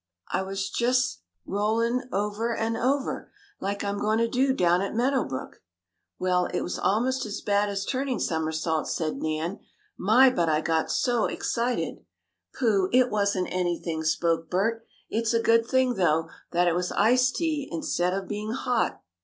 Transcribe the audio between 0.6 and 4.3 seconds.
jest rollin' over an' over, like I'm goin' to